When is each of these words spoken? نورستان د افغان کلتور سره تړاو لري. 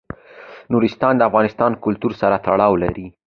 نورستان 0.71 1.13
د 1.17 1.21
افغان 1.29 1.73
کلتور 1.85 2.11
سره 2.21 2.35
تړاو 2.45 2.73
لري. 2.83 3.07